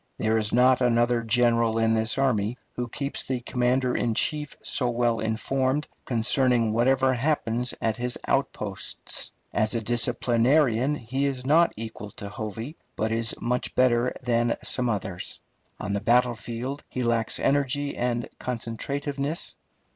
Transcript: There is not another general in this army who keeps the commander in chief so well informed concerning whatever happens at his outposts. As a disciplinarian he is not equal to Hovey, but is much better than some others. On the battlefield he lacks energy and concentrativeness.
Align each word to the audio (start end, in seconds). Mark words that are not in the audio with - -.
There 0.17 0.39
is 0.39 0.51
not 0.51 0.81
another 0.81 1.21
general 1.21 1.77
in 1.77 1.93
this 1.93 2.17
army 2.17 2.57
who 2.75 2.87
keeps 2.89 3.21
the 3.21 3.39
commander 3.41 3.95
in 3.95 4.15
chief 4.15 4.55
so 4.63 4.89
well 4.89 5.19
informed 5.19 5.87
concerning 6.05 6.73
whatever 6.73 7.13
happens 7.13 7.75
at 7.79 7.97
his 7.97 8.17
outposts. 8.27 9.31
As 9.53 9.75
a 9.75 9.81
disciplinarian 9.81 10.95
he 10.95 11.27
is 11.27 11.45
not 11.45 11.71
equal 11.77 12.09
to 12.13 12.29
Hovey, 12.29 12.77
but 12.95 13.11
is 13.11 13.35
much 13.39 13.75
better 13.75 14.15
than 14.23 14.55
some 14.63 14.89
others. 14.89 15.39
On 15.79 15.93
the 15.93 16.01
battlefield 16.01 16.83
he 16.89 17.03
lacks 17.03 17.39
energy 17.39 17.95
and 17.95 18.27
concentrativeness. 18.39 19.53